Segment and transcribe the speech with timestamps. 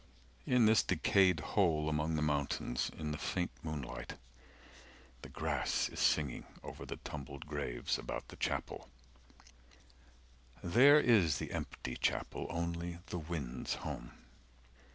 [0.47, 4.13] In this decayed hole among the mountains 385 In the faint moonlight,
[5.21, 8.89] the grass is singing Over the tumbled graves, about the chapel
[10.63, 14.13] There is the empty chapel, only the wind's home.